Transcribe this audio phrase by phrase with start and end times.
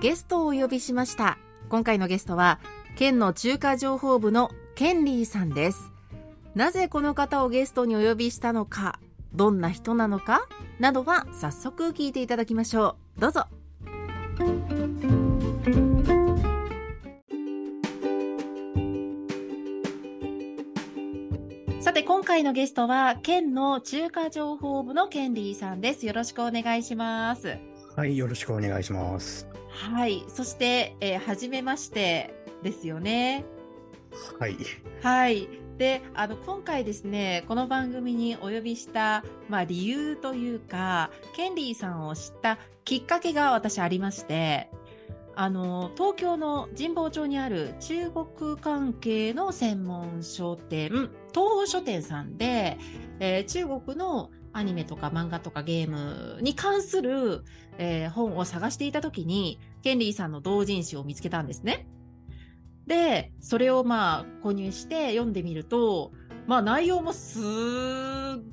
[0.00, 1.36] ゲストをお呼びしました。
[1.68, 2.58] 今回のゲストは
[2.96, 5.92] 県の中華情報部のケンリーさんです。
[6.54, 8.98] なぜこの方をゲストにお呼びしたのか
[9.34, 13.20] どんな人なのかなどは早速聞いていただきましょう。
[13.20, 13.44] どうぞ。
[21.80, 26.06] さて今回のゲストは県の中華情報部のケンリーさんです。
[26.06, 27.58] よろしくお願いします。
[28.00, 29.46] はい、よろしくお願いします。
[29.68, 33.44] はいそして、えー、初めましてですよね
[34.38, 34.56] はい。
[35.02, 35.48] はい。
[35.76, 44.70] で、あの、今回ですね、この番組にお呼びした、まあ、理由というか、ケンリーさんを知ったきっかけが私ありまして、
[45.36, 52.78] あの、東京の神保町にある中国関係の専門書店、東方書店さんで、
[53.20, 57.44] えー中国のアニメとか漫画とかゲームに関する、
[57.78, 61.86] えー本を探していた時に、ケンリーさんの同人誌を見つけたんですね。
[62.86, 66.12] で、それをまあ購入して読んでみると、
[66.46, 67.38] まあ内容もす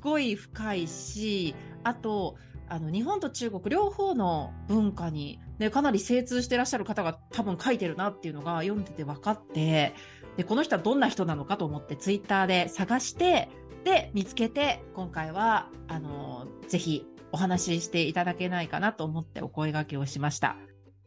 [0.00, 2.36] ごい深いし、あと、
[2.68, 9.94] あの日本と中国両方の文化に、ね、かなり精通してらっしゃる方が多分書いてるなっていうのが読んでて分かって、
[10.36, 13.48] で、この人はどんな人なのかと思ってツイッターで探して、
[13.88, 20.56] で、見つけて、今回は、あの、ぜひお話ししていただけないかなと思ってお声掛けをしました。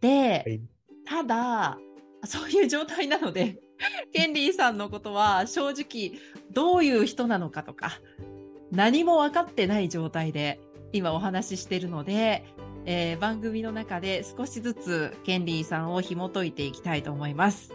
[0.02, 0.62] で、はい
[1.04, 1.78] ただ、
[2.26, 3.60] そういう状態なので、
[4.14, 6.20] ケンリーさんのことは正直
[6.52, 8.00] どういう人なのかとか、
[8.72, 10.60] 何も分かってない状態で
[10.94, 12.46] 今お話ししているので、
[12.86, 17.72] えー番組の中で少しずつケンリーさんを紐解いていきたいと思います。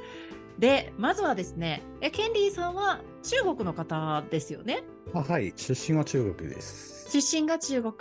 [0.59, 4.84] で、まずはですね、えケンリーさんは中国の方ですよね？
[5.12, 7.11] あはい、出身は中国です。
[7.11, 7.94] 出身が中国。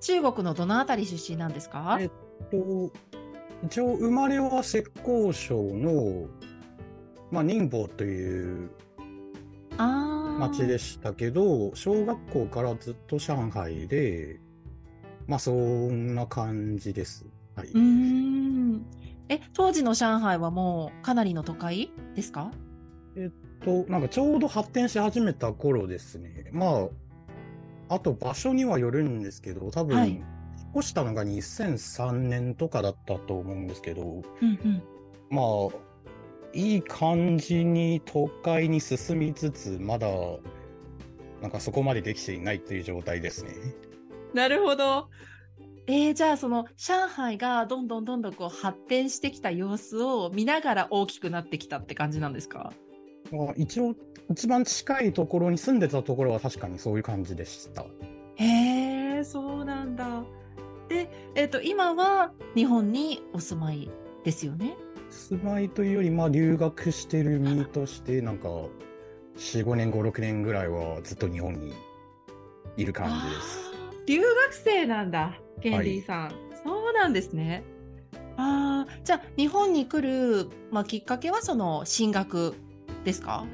[0.00, 1.96] 中国のどのあたり出身なんですか？
[1.98, 2.10] えっ
[2.50, 2.92] と、
[3.64, 6.26] 一応生まれは浙江省の、
[7.30, 8.70] まあ、寧波という
[9.78, 14.40] 町でしたけど、小学校からずっと上海で、
[15.26, 17.24] まあそんな感じです。
[17.56, 17.68] はい。
[17.68, 18.86] うーん。
[19.28, 22.50] え、当時の上海はもうかなりの都会ですか？
[23.64, 26.50] と、なんかちょうど発展し始めた頃ですね。
[26.52, 26.88] ま
[27.88, 30.22] あ、あと場所にはよるんですけど、多分、はい
[30.74, 34.82] 引っ越したのが2003年とかだったと思うんですけど、うんうん。
[35.30, 35.76] まあ、
[36.52, 40.08] いい感じに都会に進みつつ、まだ、
[41.40, 43.52] なんかそこまでできていないという状態ですね。
[44.32, 45.08] なるほど。
[45.86, 52.72] えーじゃあその上海がどんどんどんどんこう発展してきた様子を見ながら大きくなってきたって感じなんですか？
[53.32, 53.94] まあ、一応、
[54.30, 57.84] 一番近いところに住んでたところは確かにそういう感じでした。
[58.36, 60.24] へえ、そうなんだ。
[60.88, 63.90] で、えっ、と、今は日本にお住まい
[64.24, 64.76] ですよね？
[65.10, 68.48] 住まいというより、まあ、留学してる身として、なんか、
[69.36, 71.72] 4、5年、5、6年ぐらいはずっと日本に
[72.76, 73.58] いる感じです。
[74.06, 76.30] 留学生なんだ、ケンリーさん。
[76.64, 77.64] そうなんですね。
[78.36, 82.54] ああ、じゃあ日本に来る、まあ、きっかけはその進学
[83.04, 83.46] ですか？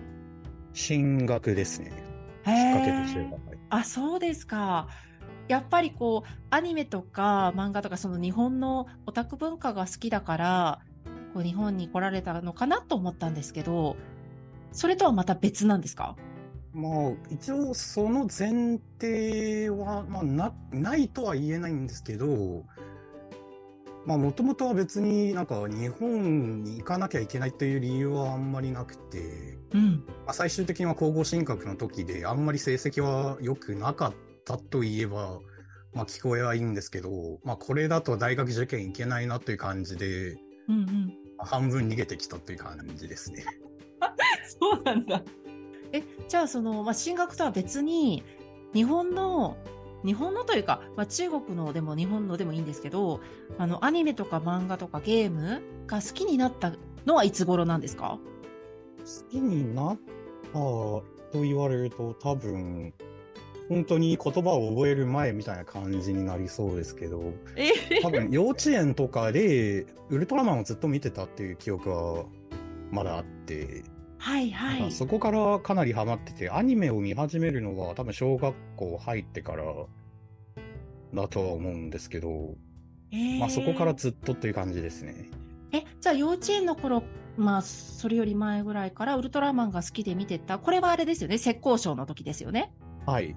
[0.73, 1.93] 進学ですね。
[2.45, 3.31] きっかけとしては。
[3.31, 3.41] はい
[3.73, 4.89] あ、そうですか。
[5.47, 10.81] やっぱりこう、アニメとか漫画とかその日本のオタク文化が好きだから、
[11.35, 13.97] こう日本に来られたのかなと思ったんですけど、
[14.73, 16.17] それとはまた別なんですか？
[16.73, 22.65] まあ、一応その前提は、まあ、な、ないとは言えないんですけど、
[24.07, 30.05] まあ、もともとは別になんか日本に行かなきゃいけないという理由はあんまりなくて、うん。
[30.25, 34.15] まあ、最終的には高校進学の時であんまり成績は良くなかっ
[34.45, 35.41] たといえば、
[35.93, 40.39] まあ、聞こえはいいんですけど、まあ、これだと大学受験行けないなという感じで、
[40.69, 41.15] うんうん。
[41.37, 43.45] まあ半分逃げてきたという感じですね。
[44.61, 45.23] そうなんだ。
[45.93, 48.23] え、じゃあその、まあ、進学とは別に、
[48.73, 49.57] 日本の、
[50.05, 53.21] 日本のというか、まあ、中国のでも日本のでもいいんですけど、
[53.59, 56.73] あの、アニメとか漫画とかゲームが好きになった
[57.05, 58.19] のはいつ頃なんですか？
[58.99, 59.99] 好きになっ
[60.53, 61.03] ああ、と
[61.35, 62.95] 言われると多分、
[63.69, 68.01] 本当に言葉を覚える前みたいな感じになりそうですけど、え？
[68.03, 72.25] 多分幼稚園とかでウルトラマンをずっと見てたっていう記憶は
[72.91, 73.85] まだあって、
[74.23, 74.93] はいはい。
[74.93, 79.65] そこからかなりハマってて、アニメを見始めるのは多分小学校入ってから
[81.15, 82.55] だとは思うんですけど、
[83.13, 85.31] えーまあそこからずっとっていう感じですね。
[85.73, 87.03] え、じゃあ幼稚園の頃、
[87.37, 90.59] まあ、それより前ぐらいからウルトラマンが好きで見てた。
[90.59, 91.39] これはあれですよね。
[91.39, 92.73] 浙江省の時ですよね。
[93.07, 93.35] はい。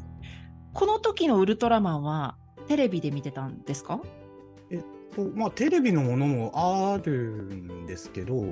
[0.74, 2.36] この時のウルトラマンは
[2.68, 4.01] テレビで見てたんですか？
[5.15, 8.44] とまあテレビのものもあるんですけど、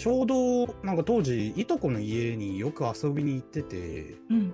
[0.00, 4.38] ちょうどなんか当時いとこの家によく遊びに行ってて、うん。
[4.38, 4.52] なん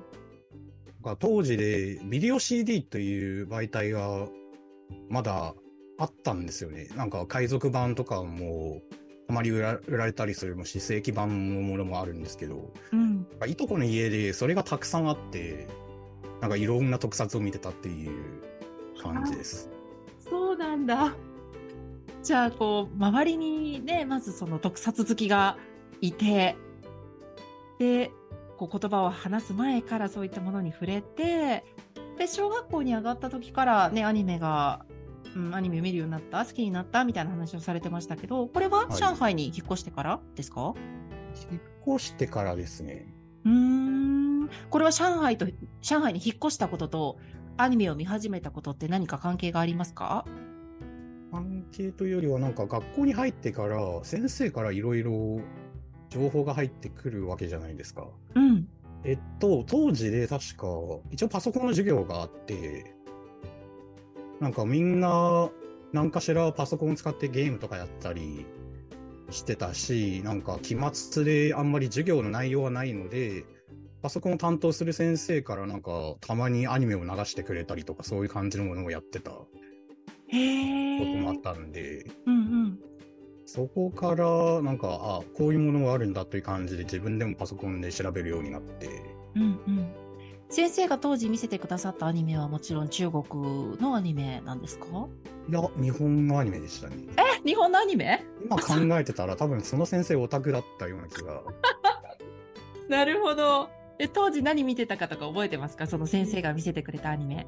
[1.05, 4.27] か当時でビデオ CD という媒体が
[5.09, 5.55] まだ
[5.99, 6.89] あったんですよね。
[6.97, 8.83] なんか海賊版とかも
[9.29, 13.25] あまり売ら売られたりするもし正規版のものもあるんですけど、うん。
[13.47, 15.69] いとこの家でそれがたくさんあって、
[16.41, 18.43] なんかいろんな特撮を見てたっていう
[19.01, 19.71] 感じです。
[20.29, 21.15] そうなんだ。
[22.27, 25.57] じゃあ、こう、周りにね、まずその特撮好きが
[26.01, 26.57] いて、
[27.79, 28.11] で、
[28.57, 31.65] こう言葉を話す前からそういったものに触れて、
[32.19, 34.85] で、小学校に上がった時からね、アニメが、
[35.37, 40.75] うん、アニメ見るようになった、好きになったみたいな話をされてましたけど、これははい上海に引っ越してからですか、
[41.53, 41.61] 引っ
[41.97, 43.07] 越してからですね。
[43.45, 44.51] うーん。
[44.69, 45.47] これは上海と、
[45.81, 47.19] 上海に引っ越したことと、
[47.57, 50.25] アニメを見始めたことって何か関係がありますか？
[51.37, 55.41] 関係というよりはなんか学校に入ってから先生からいろいろ
[56.09, 58.07] 情報が入ってくるわけじゃないですか。
[58.35, 58.67] うん。
[59.05, 60.67] えっと、当時で確か
[61.11, 62.95] 一応パソコンの授業があって、
[64.41, 65.51] なんかみんな
[65.93, 68.47] 何かしらパソコンを使ってゲームとかやったり
[69.31, 73.45] してたし、なんか期末であんまり授業の内容はないので、
[74.01, 79.33] パソコンを担当する先生からなんかたまにアニメを流してくれたりとかそういう感じのものをやってた
[80.29, 81.41] こへともあえっ。
[81.41, 82.79] たんで、うんうん。
[83.45, 88.89] そこからなんか、あ、こういうものがあるんだという感じで自分でもパソコンで調べるようになって、
[89.37, 89.93] うんうん。
[90.49, 94.87] 先生が当時見せてくださったアニメはもちろん中国のアニメなんですか？
[95.49, 96.97] いや、日本のアニメでしたね。
[97.17, 98.25] え日本のアニメ？
[98.45, 101.43] 今考えてたら多分その先生オタクだったような気が。
[102.89, 103.69] なるほど。
[103.99, 105.87] え、当時何見てたかとか覚えてますか？
[105.87, 107.47] その先生が見せてくれたアニメ。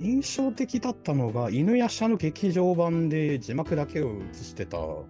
[0.00, 5.06] 印象的だったのが、犬やしゃの劇場版で字幕だけを映してたの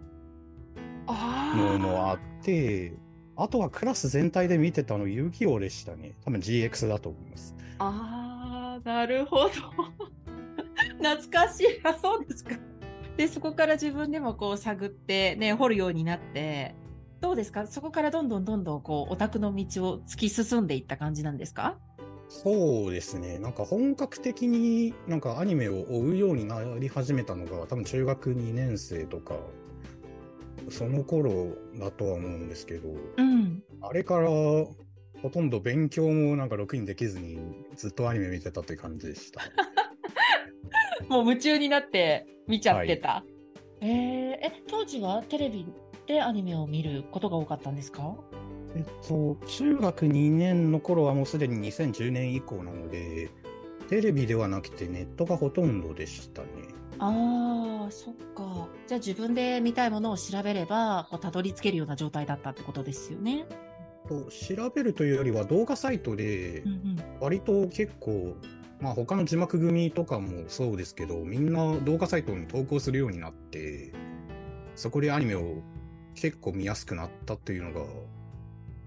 [1.06, 2.92] あもあって、
[3.36, 6.14] あとはクラス全体で見てたの遊戯王でしたね。
[6.24, 7.54] 多分 GX だと思います。
[7.78, 9.48] あー、なるほど。
[11.02, 11.66] 懐かしい。
[11.84, 12.56] あ、そうですか。
[13.16, 16.74] で、そこから自分でもこう探って、ね、掘るようになって、
[17.20, 17.66] どうですか？
[17.66, 21.78] そこからどんどんどんどんこう、オタクの道を突き進んでいった感じなんですか？
[22.32, 23.38] そうですね。
[23.40, 29.34] なんか本格的になんかアニメを追うようになり始めたのが多分中学2年生とか、
[30.70, 33.62] その頃だとは思うんですけど、うん。
[33.82, 34.76] あれからほ
[35.32, 37.40] とんど勉強もなんかろくにできずに
[37.74, 39.42] ずっとアニメ見てたという感じでした。
[41.10, 43.24] もう夢中になって見ちゃってた。
[43.80, 45.66] えーえ、当時はテレビ
[46.06, 48.16] でアニメを見ることが多かったんですか？
[48.76, 53.30] えっと、中学2年の頃はもうすでに2010年以降なので、
[53.88, 56.48] テレビではなくてネットがほとんどでしたね。
[56.98, 58.68] ああ、そっか。
[58.86, 63.46] じゃあ自分で見たいものを調べれば、こうたどり着けるような状態だったってことですよね。
[64.08, 66.96] と調べるというよりは動画サイトでうんうん。
[67.20, 68.36] 割と結構、
[68.80, 73.92] まあ他の字幕組とかもそうですけど、みんな動画サイトに投稿するようになって、
[74.76, 75.62] そこでアニメを
[76.14, 77.84] 結構見やすくなったっていうのが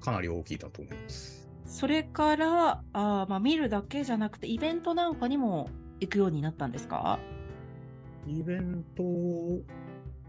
[0.03, 1.49] かなり大きいだと思います。
[1.65, 5.69] それから、あーまあ見るだけじゃなくて、イベントなんかにも
[6.01, 7.19] 行くようになったんですか？
[8.27, 9.03] イベント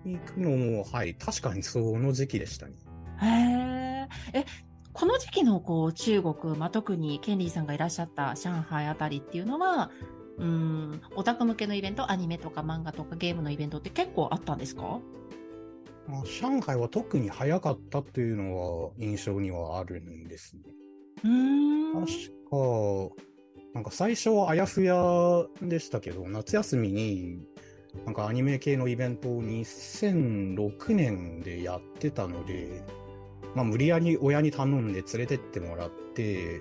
[0.04, 2.74] に行くのも、はい、確かにその時期でしたね。
[3.20, 4.40] へえ。
[4.40, 4.44] え、
[4.92, 9.90] この時期のこう中国、まあ、特にケンリーさんがいらっしゃった上海あたりっていうのは、
[10.38, 15.00] うん、オタク向けのイベント、アニメとか漫画とかゲームのイベントって結構あったんですか？
[16.08, 20.62] まあ、上海は特に早かったっていうのは印象にはあるんですね。
[21.24, 22.04] うーん。
[22.04, 22.12] 確
[22.50, 23.24] か、
[23.74, 24.94] なんか最初はあやふや
[25.62, 27.48] でしたけど、夏休みに
[28.04, 32.82] なんかアニメ系のイベントを2006年でやってたので、
[33.54, 36.60] まあ無理やり親に頼んで連れてってもらって、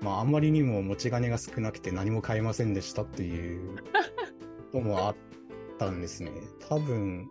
[0.00, 3.82] まああんまりにも持ち金が少なくて何も買えませんでしたっていうこ
[4.72, 5.16] ともあっ
[5.78, 6.30] たんですね。
[6.68, 7.30] 多分、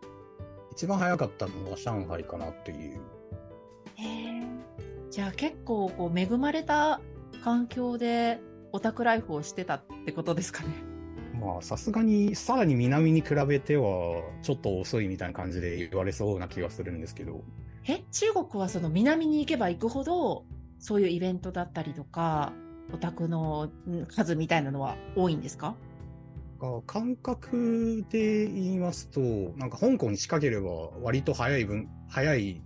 [0.73, 2.99] 一番早かったのは上海かなっていう。
[3.95, 4.43] へえ。
[5.11, 6.99] じゃあ結構こう恵まれた
[7.43, 8.39] 環境で
[8.71, 10.69] オタクライフをしてたってことですかね。
[11.39, 17.43] まあ、さすがに、さらに南に比べては、ちょっと遅いみたいな感じで言われそうな気がするんですけど。
[17.87, 20.45] え、中国はその南に行けば行くほど、
[20.79, 22.53] そういうイベントだったりとか、
[22.93, 23.69] オタクの
[24.07, 25.75] 数みたいなのは多いんですか？
[26.87, 29.19] 感覚で言いますと、
[29.57, 30.69] なんか香港に近ければ
[31.01, 32.61] 割と早い分、早い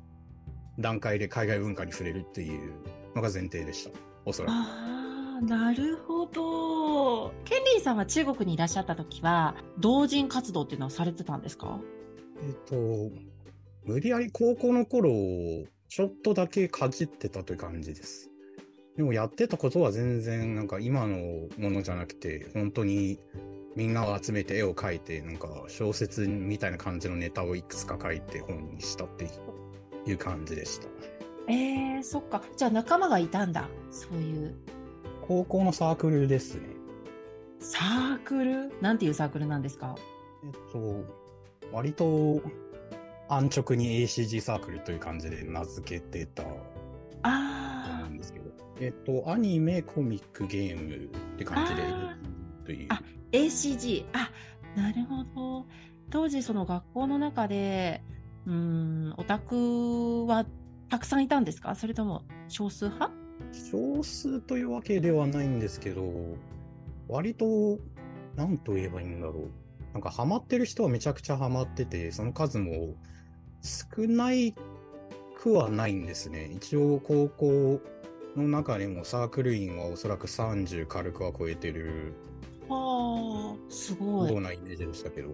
[0.79, 2.73] 段階で海外文化に触れるっていう
[3.15, 3.97] のが前提でした。
[4.25, 4.51] おそらく。
[4.51, 7.33] ああ、なるほど。
[7.43, 11.79] ケンリーさんは中国にいらっしゃった時は、同人活動っていうのはされてたんですか？
[12.43, 12.75] えっと、
[13.85, 15.09] 無理やり高校の頃、
[15.89, 18.29] ちょっとだけかじってたという感じです。
[18.95, 21.17] でもやってたことは全然なんか今の
[21.57, 23.19] ものじゃなくて、本当に
[23.77, 29.27] みんなを集めて絵を描いて、なんか小説みたいな感じのネタをいくつか書いて本にしたって
[30.07, 30.87] いう感じでした。
[31.47, 32.41] えー、そっか。
[32.57, 33.69] じゃあ仲間がいたんだ。
[33.91, 34.55] そういう。
[35.21, 36.69] 高校のサークルですね。
[37.59, 38.81] サークル？
[38.81, 39.95] なんていうサークルなんですか？
[40.43, 41.05] えっと、
[41.71, 42.41] 割と
[43.29, 46.41] 安直に ACG サークルという感じで名付けてた。
[47.21, 48.07] ああ。
[48.07, 48.49] んですけど。
[48.79, 51.83] えっと、アニメ、コミック、ゲームって感じで
[52.65, 52.87] という。
[52.89, 54.05] あ、ACG。
[54.13, 54.31] あ、
[54.75, 55.65] なるほど。
[56.09, 58.01] 当時その学校の中で、
[58.45, 60.45] うん、オタクは
[60.89, 61.75] たくさんいたんですか？
[61.75, 63.13] それとも少数派？
[63.53, 66.37] 少数というわけではないんですけど、
[67.07, 67.79] 割と、
[68.35, 69.49] なんと言えばいいんだろう。
[69.93, 72.93] なんかハマってる人はめちゃくちゃハマってて、その数も
[73.61, 74.53] 少ない
[75.37, 76.51] くはないんですね。
[76.53, 77.81] 一応高校
[78.35, 82.13] の中でもサークル員はおそらく30軽くは超えてる。
[82.69, 84.31] ああ、すごい。
[84.31, 85.33] ようなイメージでしたけど？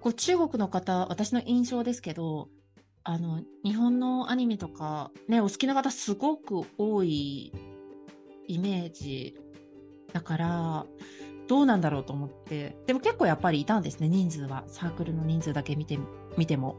[0.00, 2.48] こう中国の方、私の印象ですけど、
[3.04, 7.52] あの、日本のアニメとか、ね、お好きな方すごく多い
[8.46, 9.36] イメージ
[10.12, 10.86] だから、
[11.48, 12.76] どうなんだろうと思って。
[12.86, 14.64] でも結構やっぱりいたんですね、人数は。
[14.68, 15.98] サークルの人数だけ見て、
[16.36, 16.76] 見ても。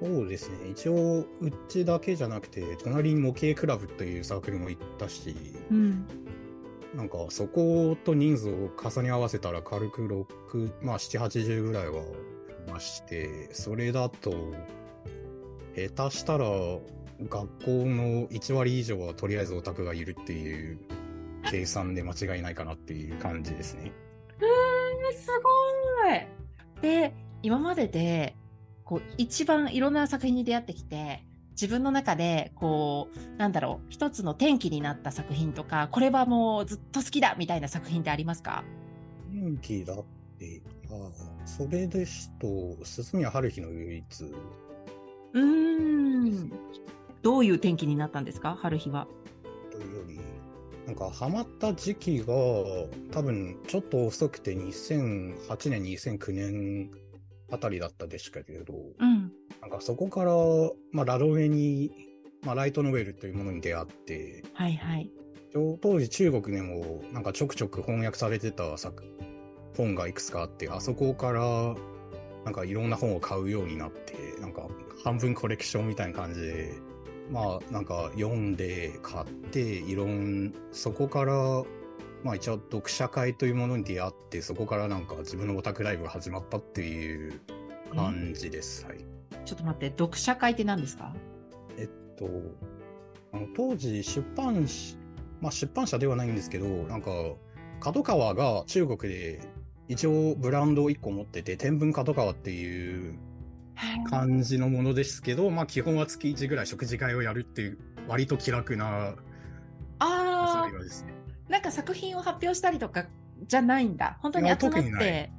[0.00, 0.70] そうですね。
[0.70, 1.26] 一応、う
[1.68, 5.34] ちだけじゃなくて、隣に模型クラブというサークルも行ったし、
[5.70, 6.06] うん、
[6.96, 10.06] なんかそこと人数を重ね合わせたら軽く
[10.48, 14.34] 6、まあ7、80ぐらいはいまして、それだと、
[15.74, 16.46] 下手したら
[17.28, 20.78] 学校の1割以上はとりあえずオタクがいるっていう
[21.50, 23.92] 計算で間違いないかなっていう感じですね。
[24.40, 25.28] うーん、す
[26.02, 26.26] ごい。
[26.80, 28.34] で、今までで
[28.86, 31.25] こう、一番いろんな作品に出会ってきて、
[31.60, 38.62] 自分の中で、こう、なんだろう、一つの転機になった作品とか、これはもうずっと好きだみたいな作品ってありますか？
[39.32, 40.04] 転機だっ
[40.38, 41.10] て、あ
[41.44, 44.24] あ、それですと、鈴宮春日の唯一。
[44.24, 46.52] うーん。
[47.22, 48.56] どういう転機になったんですか？
[48.60, 49.08] 春日は。
[49.72, 50.20] というより、
[50.86, 52.26] なんかハマった時期が
[53.10, 56.90] 多分ちょっと遅くて2008年、2009年
[57.50, 59.32] あたりだったでしたけれど、うん、
[59.66, 60.32] なんかそこから、
[60.92, 61.90] まあ、ラロメに、
[62.42, 65.10] まあ、ライトノベルというものに出会って、はいはい。
[65.82, 69.02] 当時中国でもなんかちょくちょく翻訳されてた作
[69.76, 71.74] 本がいくつかあって、あそこから
[72.44, 74.68] なんかいろんな本を買うようになって、なんか
[75.02, 76.74] 半分コレクションみたいな感じで、
[77.32, 81.64] まあなんか読んで買って、いろん、そこから
[82.22, 87.40] まあ一応読者会というものに出会って、そこからなんか自分のオタクライブが始まったっていう
[87.92, 88.84] 感じです。
[88.84, 89.15] はい。
[89.46, 91.14] ちょっと待って、読者会って何ですか？
[91.78, 92.28] えっと、
[93.32, 94.98] あの当時出版し、
[95.40, 97.10] まあ出版社ではないんですけど、なんか、
[97.80, 99.40] 角川が中国で
[99.88, 103.18] 一応ブランドを1個持ってて、天文角川っていう
[104.10, 109.14] 感じのものですけど、まあ基本は月1ぐらい食事会をやるっていう、割と気楽な、
[109.98, 111.14] ああ、ですね。
[111.48, 113.06] なんか作品を発表したりとか
[113.42, 114.18] じゃないんだ。
[114.20, 115.30] 本当に集まって。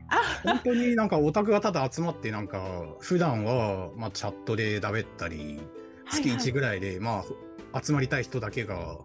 [0.43, 2.61] 本当になんかオタクがただ集まって、なんか
[2.99, 5.59] 普段はまあチャットでだべったり、
[6.11, 7.23] 月1ぐらいで、ま
[7.73, 8.97] あ集まりたい人だけが、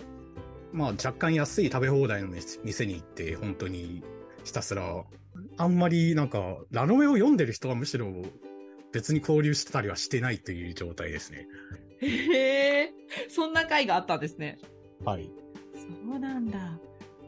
[0.72, 2.28] まあ若干安い食べ放題の
[2.64, 4.02] 店に行って、本当に
[4.44, 5.04] ひたすら、
[5.56, 8.06] あんまりなんかラノベを読んでる人はむしろ
[8.92, 11.46] 別に交流してたりはしてないという状態ですね。
[12.00, 12.92] へえ、
[13.28, 14.58] そんな回があったんですね。
[15.04, 15.30] はい。
[15.74, 16.78] そうなんだ。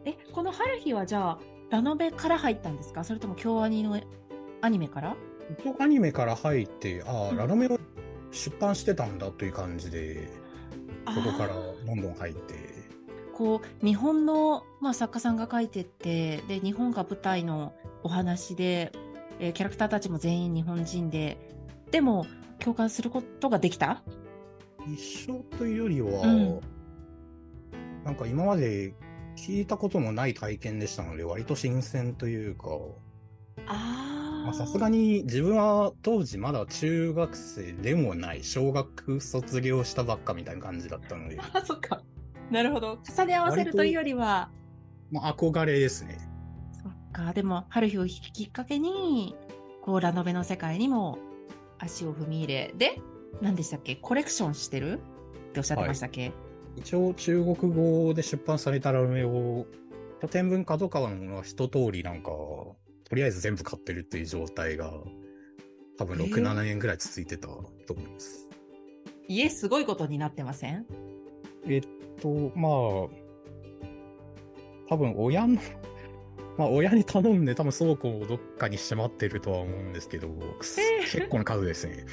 [0.05, 1.39] え、この春日はじゃあ、
[1.75, 3.03] ラノベから入ったんですか？
[3.03, 4.01] それとも京アニの
[4.61, 5.17] アニメから？
[5.65, 7.81] 京アニメから入って、ああ、うん、ラノベを
[8.31, 10.29] 出版してたんだという感じで、
[11.13, 11.55] そこから
[11.85, 12.55] どんどん入って。
[13.33, 18.93] こう、日本の、まあ、作家さんが書いてって、で、日本が舞台のお話で、
[19.41, 21.37] えー、キャラクターたちも全員日本人で、
[21.91, 22.25] でも、
[22.61, 24.05] 共感することができた？
[24.87, 26.61] 一緒というよりは、うん。
[28.05, 28.95] なんか今まで
[29.37, 32.69] 聞いたこともない体験でしたので、割と新鮮というか、
[33.67, 34.53] ああ。
[34.53, 42.03] さすがに自分は当時まだ中学生でもない、小学卒業したばっかみたいな感じだったので、 あ、そっか。
[42.51, 42.99] なるほど。
[43.17, 44.51] 重ね合わせるというよりは、
[45.11, 46.19] まあ憧れですね。
[46.83, 47.33] そっか。
[47.33, 49.35] でも、春日をきっかけに、
[49.83, 51.19] こう、ラノベの世界にも
[51.79, 53.01] 足を踏み入れ、で、
[53.41, 53.97] 何でしたっけ？
[53.97, 55.01] コレクションしてる？
[55.49, 56.33] っておっしゃってましたっけ、
[56.77, 59.67] 一応中国語で出版されたラノベを、
[60.21, 62.77] 書店文化とかのものは一通りなんか、と
[63.15, 64.93] りあえず全部買ってるっていう状態が、
[65.99, 68.49] 多分6、えー7年ぐらい続いてたと思います。
[69.29, 70.87] 家すごいことになってません？
[71.67, 71.83] えっ
[72.21, 72.71] と、まあ、
[74.89, 75.61] 多分親の、
[76.59, 82.05] まあ親に頼んで多分倉庫をどっかにしまってるとは思うんですけど、えー結構な数ですね。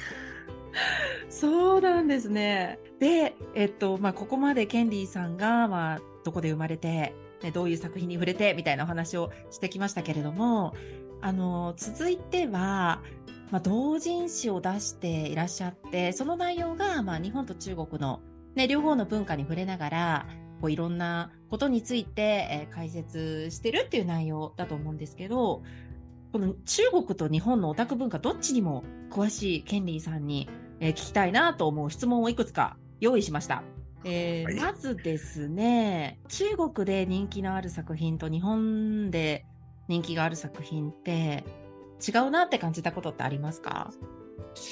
[1.32, 2.78] そうなんですね。
[3.00, 10.74] で、えっと、まあ、ここまでケンリーさんが、まあ、どこで生まれて、ね、どういう作品に触れて、みたいなお話をしてきましたけれども、
[11.22, 13.02] あの、続いては、
[13.50, 18.20] まあ、同人誌を出していらっしゃって、その内容が、まあ、日本と中国の、
[18.54, 20.26] ね、両方の文化に触れながら、
[20.60, 25.62] こういろんなことについて、えー解説してるっていう内容だと思うんですけど、
[26.32, 30.48] この中国と日本のオタク文化、どっちにも詳しいケンリーさんに、
[30.84, 33.62] えー聞きたいなと思う質問をいくつか用意しました。
[34.04, 39.46] えーはいまずですね、中国で人気のある作品と日本で
[39.86, 41.44] 人気がある作品って
[42.06, 43.92] 違うなって感じたことってありますか？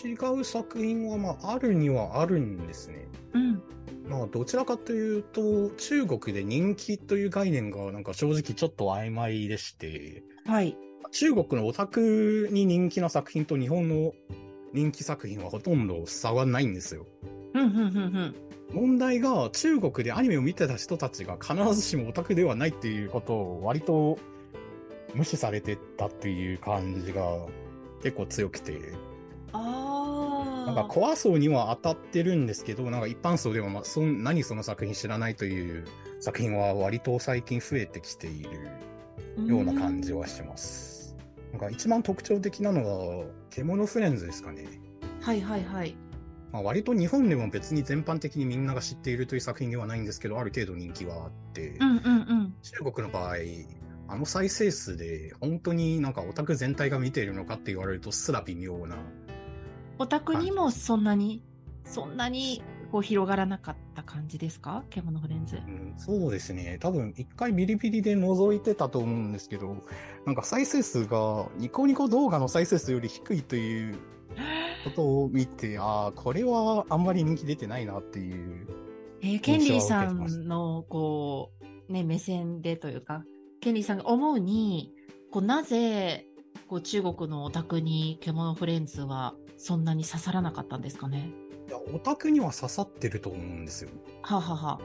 [0.04, 3.06] 違う作品はまああるにはあるんですね。
[3.34, 3.62] うん。
[4.08, 10.76] まあどちらかというと、中国で人気という概念がなんか正直ちょっと曖昧でして、はい。
[11.12, 14.12] 中国のオタクに人気な作品と日本の
[14.72, 17.06] 人気作品はほとんど差はないんですよ。
[17.54, 18.34] うん、うん、うん、うん。
[18.72, 24.18] 問題が中国でアニメを見てた人たちが必ずしもオタクではないっていうことを割と
[25.14, 27.22] 無視されてたっていう感じが
[28.02, 28.78] 結構強くて、
[29.52, 30.66] ああ。
[30.66, 35.84] なんかコア層には当たってるんですけど、なんか一般層では、まあ、そん何その作品知らないという
[36.20, 40.99] 作品は割と最近増えてきているような感じはします。
[41.52, 44.66] なんか一番特徴的なのは、獣フレンズですかね。
[45.20, 45.96] はい、はい、はい。
[46.52, 52.54] まあ、割と日本でも別に全般的にみんなが知っているという作品ではないんですけど、ある程度人気はあって、うん、うん、うん。
[52.62, 53.36] 中国の場合、
[54.08, 58.96] あの再生数で本当になんかオタク全体が見ているのかって言われるとすら微妙な。
[59.98, 61.44] オタクにもそんなに、
[61.84, 64.84] そんなにこう広がらなかった感じですか？
[64.90, 65.56] 獣フレンズ。
[65.56, 66.78] うん、そうですね。
[66.80, 69.76] 多分一回ビリビリで覗いてたと思うんですけど、
[70.26, 73.98] なんか再生数がニコニコ動画の再生数より低いという
[74.84, 78.66] ことを見て、ああ、これはあんまり人気出てないなっていう。
[79.22, 81.52] えーケンリーさんの、こ
[81.88, 83.24] う、ね、目線でというか、
[83.60, 84.94] ケンリーさんが思うに、
[85.30, 86.26] こう、なぜ、
[86.68, 91.30] こう、中国のオタクに獣フレンズはそんなに刺さらなかったんですかね？
[91.70, 93.90] いや、オタクには刺さってると思うんですよ。
[94.22, 94.78] はあ、はあはあ、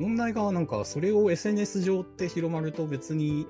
[0.00, 3.46] 問題がなんかそれを SNS 上って広まると別に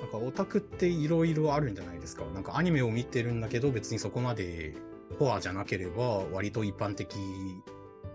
[0.00, 2.24] なんかオタクっていろいろあるんじゃないですか。
[2.34, 4.74] なんかアニメを見てるんだけど別にそこまで
[5.20, 7.16] コアじゃなければ割と一般的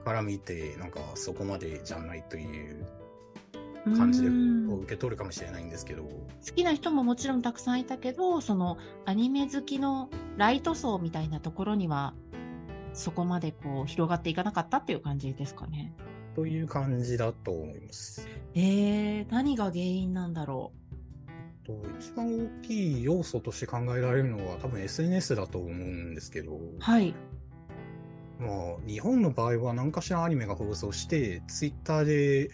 [0.03, 2.85] から見てなんかそこまでじゃないという
[3.95, 12.13] 感じで受け取るかもしれないんですけど、好きな人ももちろんたくさんいたけど、そのアニメ好きのライト層みたいなところには、
[12.93, 15.93] そこまでこう広がっていかなかったっていう感じですかね。
[16.35, 18.27] という感じだと思います。
[18.55, 20.71] えー、何が原因なんだろ
[21.65, 26.59] と一番大きい要素として考えられるのは多分 SNS だと思うんですけど、う。
[26.79, 27.15] はい。
[28.39, 32.49] まあ、日本の場合は何かしらアニメが放送して、ツイッターで、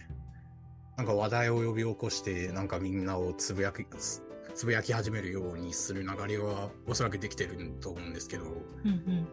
[0.96, 3.84] なんか話題を呼び起こして、なんかみんなをつぶやき、
[4.60, 8.46] つつぶやき始めるようにする流れはおそらくできてると思うんですけど、う
[8.86, 9.28] んうん。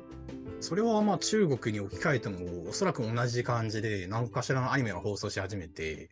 [0.61, 6.09] それはまあ中国に置き換えてもおそらく同じ感じで何かしらのアニメが放送し始めて、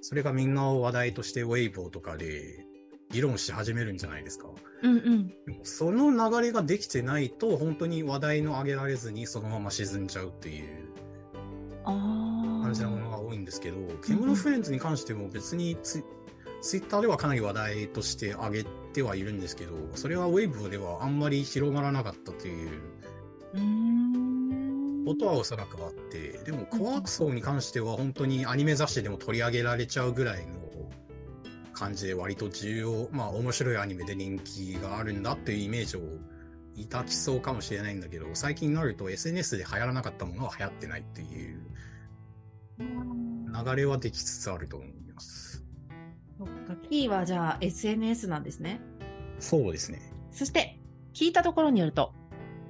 [0.00, 2.66] それがみんなを話題としてウェイボーとかで
[3.12, 4.48] 議論し始めるんじゃないですか。
[4.82, 5.28] うんうん。
[5.28, 10.88] でもその流れができてないと、本当に話題の上げられずにそのまま沈んじゃうっていう。
[11.84, 16.02] 感じのものが多いんですけど、獣フレンズに関しても別にツイ
[16.60, 22.70] ツイッターではかなり話題として上げてはいるんですけど、それはウェイブではあんまり広がらなかったという。
[25.08, 30.52] ことはおそらくあって、でもコア層に関しては本当にアニメ雑誌でも取り上げられちゃうぐらいの
[31.72, 36.00] 感じで割と重要、まあ面白いアニメで人気があるんだっていうイメージを
[36.90, 41.60] 抱きそうかもしれないんだけど、最近になると SNS で流行らなかったものは流行ってないっていう
[42.78, 44.97] 流れはできつつあると思います。
[44.97, 44.97] そっか
[46.88, 48.80] キーはじゃあ SNS なんですね。
[49.38, 50.00] そうですね。
[50.30, 50.80] そして、
[51.14, 52.12] 聞いたところによると、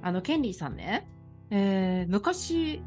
[0.01, 1.07] あの、ケンリーさんね、
[1.51, 2.81] えー昔、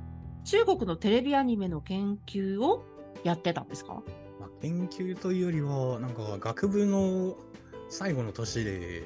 [0.45, 2.85] 中国のテレビアニメの研究を
[3.25, 4.03] やってたんですか？
[4.41, 7.37] まあ、研究というよりは、なんか学部の
[7.89, 9.03] 最後の年で、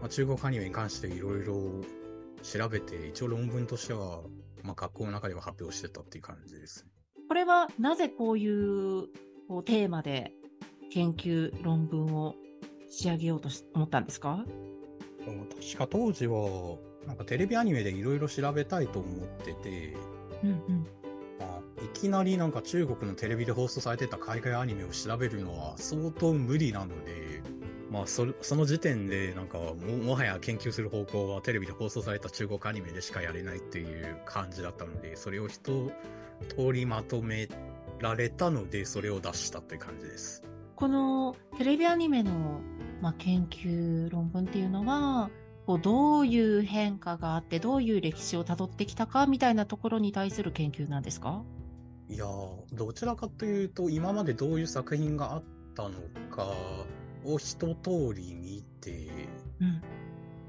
[0.00, 1.54] まあ、中国アニメに関していろいろ
[2.42, 4.22] 調べて、一応論文としては、
[4.62, 6.86] まあ、学校の中では発表してたっていう感じです。
[7.28, 9.08] これはなぜこういう
[9.48, 10.32] こうテーマで
[10.92, 12.34] 研究論文を
[12.90, 14.44] 仕上げようとし思ったんですか？
[15.24, 16.76] 確か当時は、
[17.06, 19.94] なんかテレビアニメでいろいろ調べたいと思ってて、
[20.42, 20.86] うんうん。
[21.40, 27.42] まあ、いきなりなんか中国のテレビで放送されてた海外アニメを調べるのは相当無理なので、
[27.90, 35.90] まあそれ、その時点でなんかも、もはや研究する方向はテレビで放送された中国アニメでしかやれないっていう感じだったので、それを一
[36.48, 37.48] 通りまとめ
[38.00, 40.42] られたので、それを出したという感じです。
[40.82, 42.60] このテレビアニメの、
[43.00, 45.30] まあ、研究論文っていうのは、
[45.64, 51.44] こうどういう変化があって、どういう歴史をたどってきたかみたいなところに対する研究なんですか？
[52.08, 55.44] いやー、どちらかというと、今までどういう作品があっ
[55.76, 55.90] たの
[56.34, 56.52] か
[57.24, 59.08] を一通り見て、
[59.60, 59.82] うん。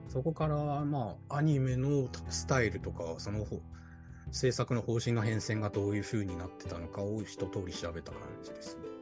[0.07, 3.61] そこから、まあ、アニメのスタイルとか、そのほ
[4.31, 8.92] 制作の方針の変遷がどういう風になってたのかを一通り調べた感じですね。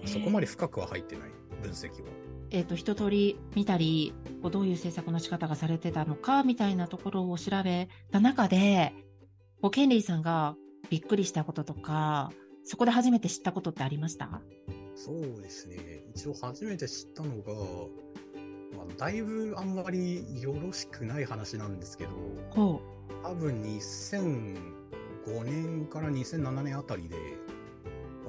[0.00, 1.30] かそこまで深くは入ってない、
[1.62, 2.08] 分析は。
[2.50, 8.92] えっ、と、一通り見たり、こうどういう制作の仕方がされてたのかみたいなところを調べた中で、
[9.62, 10.56] こうケンリーさんが
[10.88, 12.32] びっくりしたこととか、
[12.64, 14.40] そこで初めて知ったことってありました？
[14.96, 16.04] そうですね。
[16.14, 17.54] 一応初めて知ったのが、
[18.76, 22.10] まあ、だいぶあんまりよろしくない話なんですけど、
[22.50, 22.80] ほ
[23.22, 27.16] 多分2005年から2007年あたりで、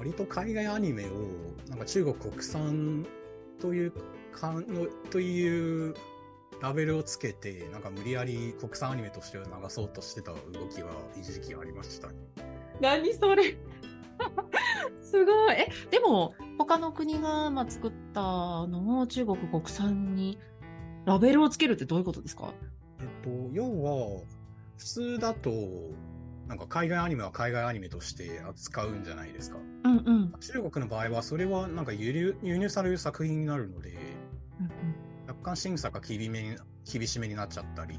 [0.02, 1.10] 割と海外アニメを、
[1.68, 3.06] なんか中国国産
[3.60, 3.92] という
[4.32, 5.94] かの、という
[6.60, 10.38] ラベルをつけて、なんか無理やり国産アニメとして流そうとしてた動
[10.74, 12.14] きは一時期ありましたね。
[12.80, 12.82] う。
[12.82, 13.56] 何それ？
[15.00, 15.54] すごい。
[15.54, 18.20] え、でも、他の国が、まあ、作った
[18.66, 20.36] のを中国国産に
[21.04, 22.52] ラベルをつけるってどういうことですか？
[22.98, 24.20] えっと、要は、
[24.78, 25.52] 普通だと、
[26.48, 29.58] なんか海外アニメは海外アニメとして扱うんじゃないですか。
[29.98, 30.16] うんうん。
[30.16, 33.96] うん中国の場合は、それはなんか輸入輸入される作品になるので、
[35.26, 36.56] 若干審査が厳めに
[36.90, 37.98] 厳しめになっちゃったり、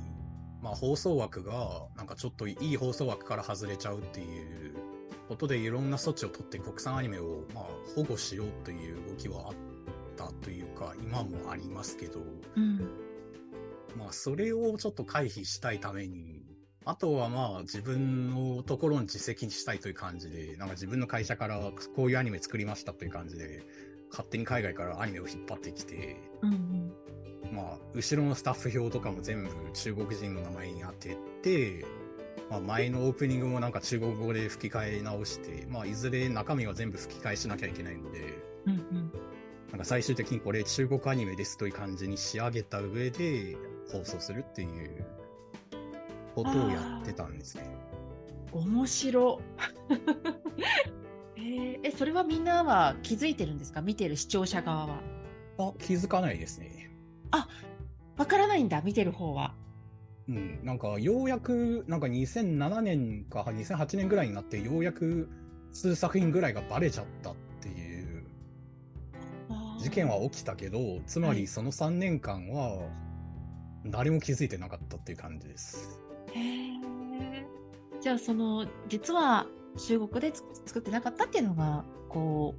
[0.61, 4.75] まあ放送枠がなんかちょっといい放送枠から外れちゃうっていう
[5.27, 7.63] ことでいろんな措置を取って国産アニメをまあ
[7.95, 9.55] 保護しようという動きはあっ
[10.15, 12.19] たというか今もありますけど、
[12.55, 12.63] うん。
[12.63, 12.89] うん。
[13.97, 16.42] まあそれをちょっと回避したいために、
[16.85, 21.59] あとはまあ自分のところに実績にしたいという感じで、なんか自分の会社から
[21.95, 23.63] こういうアニメ作りましたという感じで、
[24.09, 26.93] 勝手に海外からアニメを引っ張ってきて、うんうん。
[27.51, 31.85] まあ、後ろのスタッフ表とかも全部中国人の名前に当てて、
[32.49, 38.19] まあ、前のオープニングもなんか中国語で吹き替え直して、まあ、いずれ中身は全部吹き替えしなきゃいけないので、
[38.65, 39.11] うんうん。
[39.71, 43.57] なんか最終的にこれ中国アニメですという感じに仕上げた上で
[43.91, 45.05] 放送するっていう
[46.35, 47.63] ことをやってたんですね。
[48.51, 49.41] 面白。
[51.37, 53.81] えーえ、それはみんなは気づいてるんですか？
[53.81, 55.01] 見てる視聴者側は。
[55.57, 56.91] あ、気づかないですね。
[58.15, 59.55] わからないんだ、見てる方は。
[60.29, 65.29] うん、なんかようやく、なんか2007年か2008年ぐらいになってようやく
[65.71, 68.23] 数作品ぐらいがバレちゃったっていう
[69.79, 72.87] 事件は起きたけど、つまはいりその3年間は
[73.87, 75.99] 誰も気づいてなかったっていう感じです。
[76.35, 77.45] へえ。
[78.01, 82.55] じゃあ、その、実は中国でつ作ってなかったっていうのが、こ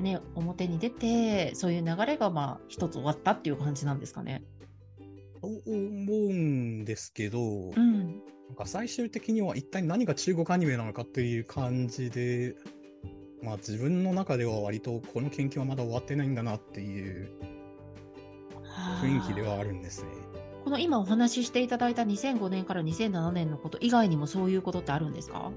[0.00, 4.44] う、ね、表に出て、そういう流れが、まあ、一つ終わったっていう感じなんですかね。
[5.40, 8.22] と思うんですけど、うん。
[8.48, 12.54] なんか最終的には一体何が中国アニメなのかっていう感じで、
[13.42, 17.30] まあ自分の中では割とこの研究はまだ終わってないんだなっていう
[19.02, 20.10] 雰囲気ではあるんですね。
[20.64, 25.52] この今お話ししていただいた2005年から2007年のこと以外にもそういうことってあるんですか？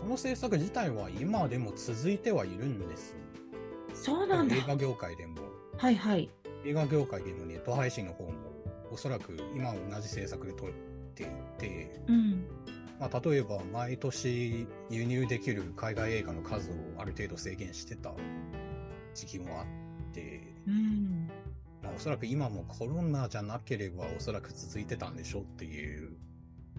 [0.00, 3.14] その制作自体は今でも続いてはいるんです。
[3.94, 4.64] そうなんだ映。
[4.66, 5.36] 画業界でも、
[5.76, 6.30] はいはい。
[6.64, 8.32] 映画業界でのネット配信の方も、
[8.90, 10.68] おそらく今同じ制作で撮っ
[11.14, 11.26] てい
[11.58, 12.46] て、うん。
[12.98, 18.14] まあ、例えば毎年輸入できる海外映画の数をある程度制限してた
[19.14, 19.66] 時期もあっ
[20.12, 21.21] て、うん。
[21.92, 26.16] まあ、おそらく今もコロナじゃなければおそらく続いてたんでしょうっていう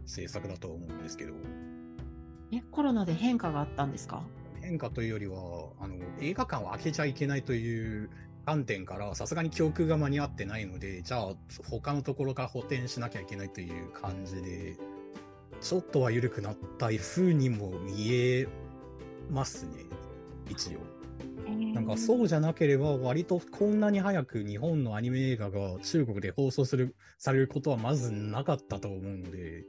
[0.05, 1.33] 制作だと思うんですけど、
[2.51, 4.23] え、コロナで変化があったんですか？
[4.61, 5.37] 変化というよりは、
[5.79, 8.09] あの、映画館を開けちゃいけないという
[8.45, 11.35] 観点から、さすがに教訓が間に合ってないので、じゃあ、
[11.69, 14.77] 他のところから補填しなきゃいけないという感じで、
[15.61, 18.47] ちょっとは緩くなった風にも見え
[19.29, 19.85] ますね、
[20.49, 20.92] 一応。
[21.73, 29.63] なんかそうじゃなければ、割とこんなに早く日本のアニメ映画が中国で放送する、されることはまずなかったと思うので。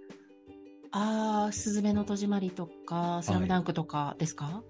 [0.92, 4.62] ああ、すずめの戸締まりとか、スラムダンクとかですか、は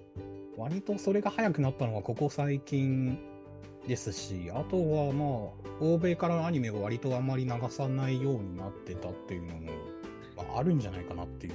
[0.57, 3.19] い、割とそれが早くなったのはここ最近
[3.87, 9.73] ですし、あとはまあ、欧米からのアニメを割とあんまり流さないようになってたっていうのも、
[10.37, 11.53] まあ、あるんじゃないかなっていう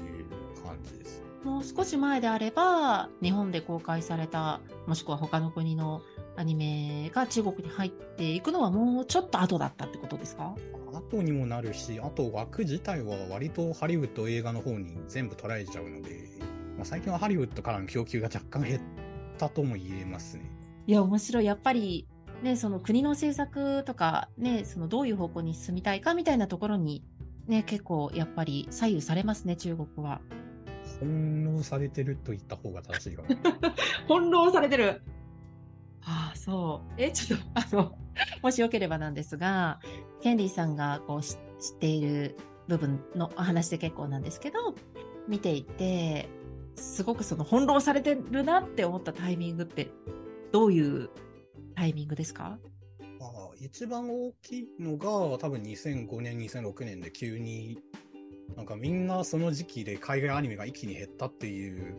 [0.63, 1.23] 感じです。
[1.43, 6.01] もう少し前であれば、日本で公開された、もしくは他の国の
[6.35, 10.55] アニメが中国に入っていくのはもうちょっと後だったってことですか？
[10.93, 16.29] 後にもなるし、あと枠自体は割とハリウッド映画の方に全部捉えちゃうので、
[16.75, 18.81] まあ、最近はハリウッドからの供給が若干減っ
[19.37, 20.51] たとも言えますね。
[20.87, 21.45] いや、面白い。
[21.45, 22.07] やっぱり、
[22.43, 27.03] ね、その国の政策とか、ね、そのどういう方向に進みたいかみたいなところに、
[27.47, 30.21] ね、結構やっぱり左右されますね、中国は。
[30.99, 33.29] 翻弄されてると言った方が正しいかな。
[34.07, 35.01] 翻弄されてる。
[36.01, 36.93] ああ、そう。
[37.01, 37.97] え、ちょっと、あの、
[38.41, 39.79] もしよければなんですが、
[40.21, 41.37] ケンリーさんがこう知っ
[41.79, 42.35] ている
[42.67, 44.75] 部分のお話で結構なんですけど、
[45.27, 46.27] 見ていて、
[46.75, 49.89] すごくその翻弄されてるなって思ったタイミングって、
[50.51, 51.09] どういう
[51.75, 52.57] タイミングですか？
[53.21, 57.77] あ一番大きいのが多分2005年、2006年で急に
[58.55, 61.95] なんかみんなその時期で海外アニメが一気に減ったっていう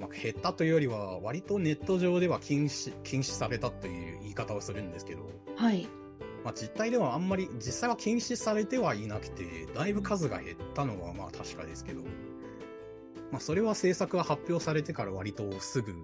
[0.00, 5.86] まあ、減ったというよりは、割とネット上では禁止、禁止されたという言い方をするんですけど、はい。
[6.42, 12.00] まあ、実態ではあんまり、実際は禁止されてはいなくて、だいぶ数が減ったのはまあ確かですけど、
[13.30, 15.94] まあ、それは制作が発表されてから割とすぐ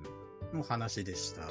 [0.52, 1.48] の話でした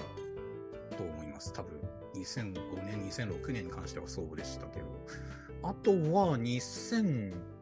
[0.96, 1.52] と思います。
[1.52, 1.80] 多分、
[2.14, 4.86] 2005年、2006年に関してはそうでしたけど。
[5.64, 6.38] あとは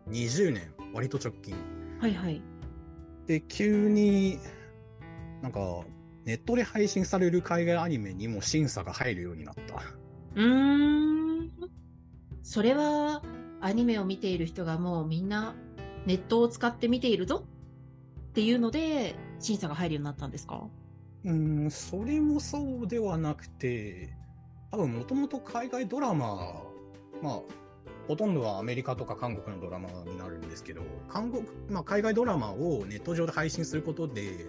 [0.09, 1.55] 2020年、割と直近。
[1.99, 2.41] はいはい。
[3.27, 4.39] で、急に
[5.41, 5.59] なんか、
[6.25, 9.75] ネットで配信される海外アニメにも審査が入るようになった。
[10.35, 11.51] うーん。
[12.41, 13.21] それは、
[13.61, 15.55] アニメを見ている人がもうみんな
[16.05, 17.45] ネットを使って見ているぞ？
[18.29, 20.67] っていうので、審査が入るようになったんですか？
[21.23, 24.13] うん、それもそうではなくて、
[24.71, 26.63] 多分もともと海外ドラマ、
[27.21, 27.41] まあ、
[28.07, 34.45] ほとんどはアメリカとか韓国のドラマになるんですけど、韓国、まあ、海外ドラマをネット上で配信することで、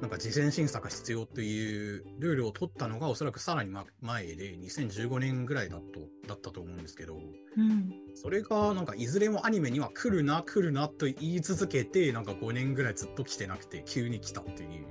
[0.00, 7.16] なんか事前審査が必要というルールを取ったのがおそらくさらに前で2015年ぐらいだとだったと思うんですけど、
[7.56, 14.86] うん、それがなんかいずれもアニメには来るな来るなと言い続けてなんか5年ぐらいずっと来てなくて急に来たっていう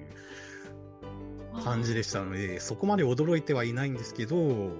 [1.63, 4.71] 感じでしたのでそこまで驚いてはいないんですけど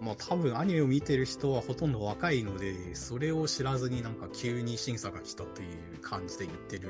[0.00, 6.88] まあ多分アニメを見てる人はほとんど若いのでそれを知らずになんか急に審査が来たという感じで言ってる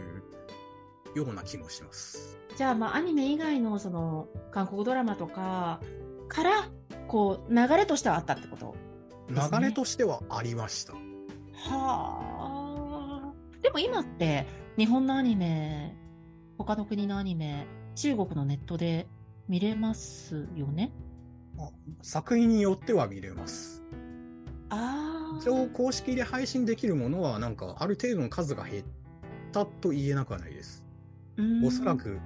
[1.14, 2.38] ような気もします。
[2.56, 5.80] じゃあ、まあ、アニメ以外のその韓国ドラマとか
[6.28, 6.68] から
[7.08, 8.76] こう流れとしてはあったってこと、
[9.32, 10.92] ね、流れとしてはありました。
[10.92, 11.00] は
[12.38, 13.32] あ。
[13.62, 14.46] でも今って
[14.76, 15.96] 日本のアニメ、
[16.58, 19.08] 他の国のアニメ、中国のネットで
[19.48, 20.92] 見れますよね？
[22.02, 23.82] 作品によっては見れます。
[24.68, 25.38] ああ。
[25.40, 28.84] 一応公式で配信できるものはなんかある程度の数が減っ
[29.52, 30.84] たと言えなくはないです。
[31.64, 32.18] おそらく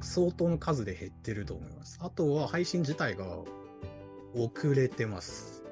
[0.00, 1.98] 相当の数で減ってると思います。
[2.02, 3.24] あとは配信自体が
[4.34, 5.64] 遅れてます。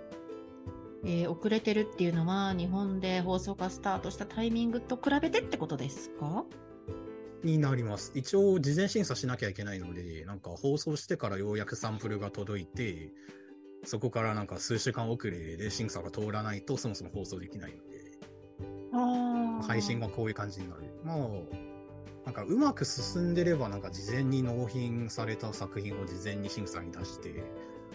[1.04, 6.44] えー、遅れてるっていうのは日本で放送がスタートしたタイミングと比べてってことですか？
[7.42, 8.12] になります。
[8.14, 13.12] 一応事前審査しなきゃいけないので、なんか放送してからようやくサンプルが届いて、
[13.84, 20.82] そこからなんか数週間遅れで審査が通らないとそもそも放送できないので、配信がこういう感じになる。
[21.04, 21.18] まあ、
[22.24, 27.44] なんかうまく進んでれば、なんか事前に納品された作品を事前に審査に出して、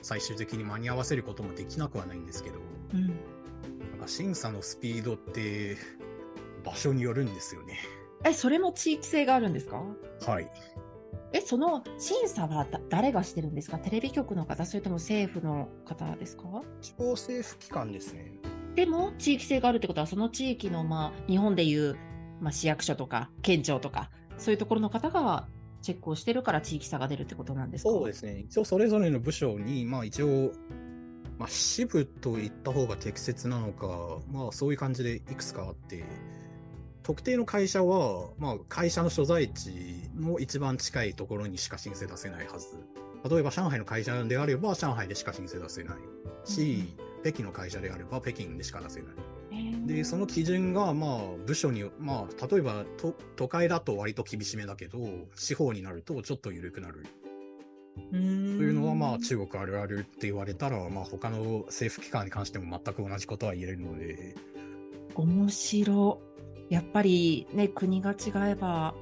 [0.02, 2.60] 最終的に間に合わせることもできなくはないんですけど、
[2.94, 3.14] うん、な
[3.98, 5.78] んか審査のスピードって
[6.64, 7.80] 場所によるんですよね。
[8.24, 9.84] え、それも地域性があるんですか？
[10.28, 10.50] はい。
[11.34, 13.80] え、その審査は誰がしてるんですか？
[13.80, 16.44] テレビ局の方、それとも政府の方ですか？
[16.82, 18.34] 地方政府機関ですね。
[18.76, 21.98] でも、地域性があるってことは、その地域の、まあ、日本でいう、
[22.40, 25.48] まあ、市役所とか、県庁とか、そういうところの方が
[25.82, 27.90] チェックをしてるから地域差が出るってことなんですか？
[27.90, 28.40] そうですね。
[28.40, 30.52] 一応それぞれの部署に、まあ一応、
[31.38, 36.04] まあ支部と言った方が適切なのか、まあそういう感じでいくつかあって、
[37.04, 42.68] 特定の会社は、まあ、会社の所在地の一番近いところにしか申請出せないはず。
[43.30, 45.98] 例えば、上海の会社であれば、上海でしか申請出せない
[46.50, 49.88] し、北京の会社であれば、北京でしか出せない。
[49.88, 55.00] で、その基準が、まあ、部署に、まあ、例えば、都、都会だと割と厳しめだけど、
[55.36, 57.06] 地方になるとちょっと緩くなる。
[58.12, 64.36] というのは、まあ、中国あるあるって言われたら、まあ、他の政府機関に関しても全く同じことは言えるので。
[65.16, 66.22] 面白。
[66.72, 68.96] やっぱりね、国が違えば、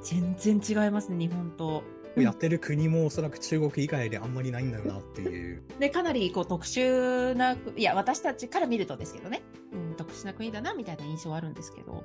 [0.00, 1.82] 全然違いますね、日本と。
[2.16, 5.62] やってる国もおそらく中国以外であんまりないんだよなっていう。
[5.80, 12.04] で、かなりこう特殊な、いや、私たちから見るとですけどね、うん、特殊な国だなみたいな印象はあるんですけど、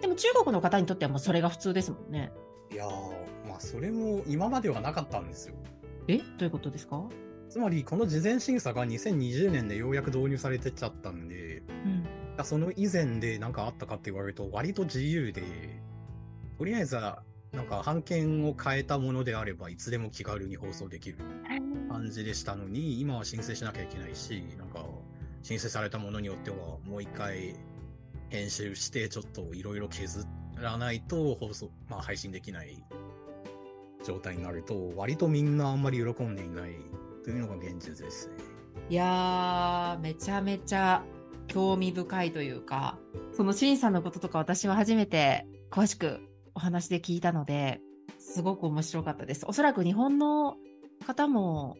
[0.00, 2.32] でも中国の方にとってはもうそれが普通ですもんね。
[2.72, 5.54] いやー、まあそれも今まではなかったんですよ。
[6.08, 6.18] え？
[6.18, 7.04] どういうことですか？
[7.48, 11.97] つまり、この事前審査が2020年でようやく導入されてっちゃったんで、うん、
[12.44, 15.42] その以前で何かあったかって言われると、割と自由で、
[16.58, 17.22] とりあえずは
[17.52, 21.18] なんか版権を変えたものであればいつでも気軽に放送できる
[21.88, 24.84] 感じでしたのに、今は申請しなきゃいけないし、なんか
[25.42, 27.54] 申請されたものによってはもう一回
[28.28, 32.84] 編集してちょっといろいろ削らないと放送、まあ配信できない
[34.04, 36.72] 状態になると、割とみんなあんまり喜んでいない
[37.24, 38.34] というのが現実ですね。
[38.90, 41.02] いやー、めちゃめちゃ
[41.48, 42.98] 興味深いというか、
[43.32, 46.20] その審査のこととか私は初めて詳しく
[46.54, 47.80] お話で聞いたので、
[48.18, 49.44] すごく面白かったです。
[49.46, 50.56] おそらく日本の
[51.06, 51.76] 方も、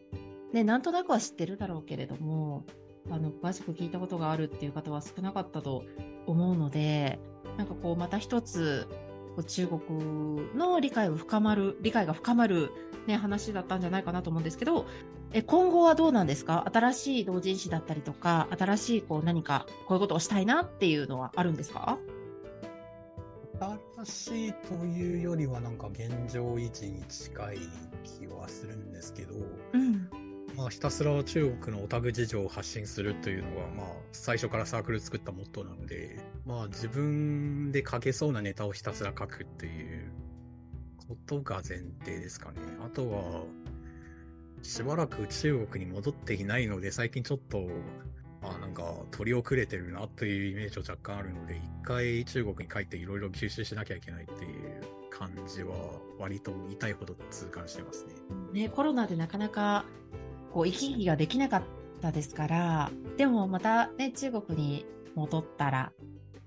[0.53, 2.65] ね、なんとなくは知ってるだろうけれども、
[3.11, 5.85] あの、詳しく聞いたことがあるっていう方は少なかったと
[6.27, 7.19] 思うので、
[7.57, 8.87] なんかこう、また一つ、
[9.45, 9.81] 中国
[10.57, 12.71] の理解を深まる、理解が深まる、
[13.07, 14.87] ね、話だったんじゃないかなと思うんですけど、
[15.33, 16.67] え今後はどうなんですか？
[16.73, 21.99] 新しい同人誌だったりとか、新しいこう何かこういうことをしたいなっていうのはあるんですか？
[23.97, 27.59] 新しいというよりはなんか現状維持に近い
[28.05, 29.35] 気はするんですけど、
[29.73, 30.09] うん、
[30.59, 40.11] まあひたすら中国のオタク事情を発信するというのがまあ最初からサークル作ったモットーなので、まあ自分で書けそうなネタをひたすら書くっていう
[41.07, 42.57] ことが前提ですかね。
[42.85, 43.45] あとは、
[44.63, 47.69] しばらく中国に戻っていないので、最近ちょっと
[48.43, 55.77] あなんか取り遅れてるなというイメージは若干あるので、一回中国に帰っていろいろ吸収しなきゃいけないっていう感じは、
[56.19, 58.15] 割と痛いほど痛感してますね。
[58.63, 59.85] ね、コロナでなかなか
[60.59, 61.63] こう行き来ができなかっ
[62.03, 65.93] たですから、でもまたね、中国に戻ったら、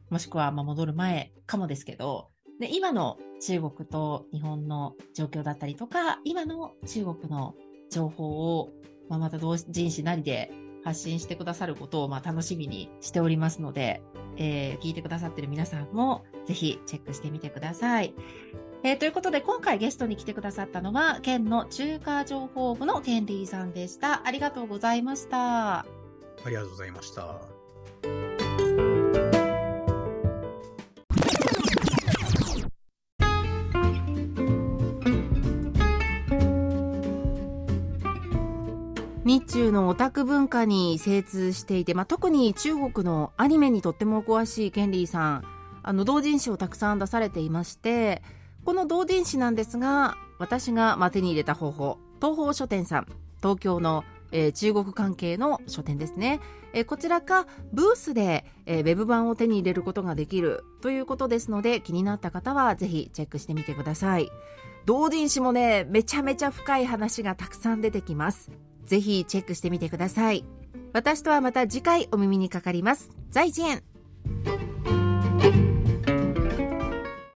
[0.09, 2.27] もしくはま戻る前かもですけど、
[2.59, 7.55] で今の中国と日本の状況だったりとか、今の中国の
[7.89, 8.71] 情報を、
[9.07, 10.51] ま、また同人誌なりで
[10.83, 14.03] 発信してくださることをま楽しみにしておりますので、
[14.35, 18.13] えー、聞いてくださってる皆さんもぜひチェックしてみてください。
[18.83, 24.25] えー、ということで今回ゲストに来てくださったのは県の中華情報部のケンリーさんでした。
[24.25, 25.79] ありがとうございました。
[25.79, 25.85] あ
[26.47, 27.41] りがとうございました。
[39.23, 45.43] 日中のオタク文化に精通していて、まあ、特に中国のアニメにとってもお詳しいケンリーさん
[45.83, 48.23] あの同人誌をたくさん出されていまして
[48.65, 56.39] この同人誌なんですが私が手に入れた方法東方書店さん東京の、えー、中国関係の書店ですね、
[56.73, 64.29] えー、こちらかブースで、えー、ウェブ版を手に入れることができるということですので気になった方はぜひチェックしてみてください
[64.85, 68.51] 同人誌もねめちゃめちゃ深い話がたくさん出てきます
[68.85, 70.43] ぜひチェックしてみてください。
[70.93, 73.09] 私とはまた次回お耳にかかります。
[73.29, 73.83] 再见